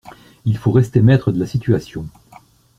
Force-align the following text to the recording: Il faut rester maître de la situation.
Il 0.45 0.57
faut 0.57 0.71
rester 0.71 0.99
maître 1.03 1.31
de 1.31 1.39
la 1.39 1.45
situation. 1.45 2.07